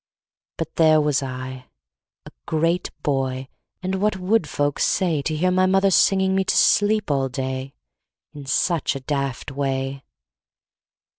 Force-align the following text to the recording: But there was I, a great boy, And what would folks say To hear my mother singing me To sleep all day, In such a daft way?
But 0.57 0.77
there 0.77 0.99
was 0.99 1.21
I, 1.21 1.67
a 2.25 2.31
great 2.47 2.89
boy, 3.03 3.49
And 3.83 4.01
what 4.01 4.17
would 4.17 4.49
folks 4.49 4.83
say 4.83 5.21
To 5.21 5.35
hear 5.35 5.51
my 5.51 5.67
mother 5.67 5.91
singing 5.91 6.33
me 6.33 6.43
To 6.43 6.57
sleep 6.57 7.11
all 7.11 7.29
day, 7.29 7.75
In 8.33 8.47
such 8.47 8.95
a 8.95 8.99
daft 8.99 9.51
way? 9.51 10.03